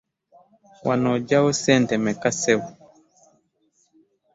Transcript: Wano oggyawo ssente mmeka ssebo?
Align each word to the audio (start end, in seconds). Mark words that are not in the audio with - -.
Wano 0.87 1.07
oggyawo 1.15 1.49
ssente 1.57 1.93
mmeka 1.97 2.29
ssebo? 2.35 2.67